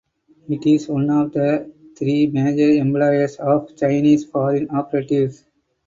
It 0.49 0.65
is 0.65 0.87
one 0.87 1.11
of 1.11 1.31
the 1.31 1.71
three 1.95 2.25
major 2.25 2.71
employers 2.71 3.35
of 3.35 3.75
Chinese 3.75 4.25
foreign 4.25 4.67
operatives. 4.71 5.45